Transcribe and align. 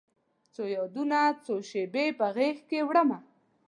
څو 0.53 0.63
یادونه، 0.75 1.19
څو 1.43 1.53
شیبې 1.69 2.05
په 2.19 2.25
غیږکې 2.35 2.79
وړمه 2.87 3.17